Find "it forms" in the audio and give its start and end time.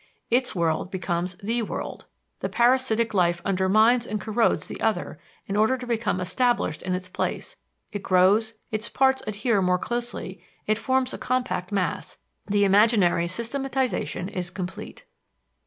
10.65-11.13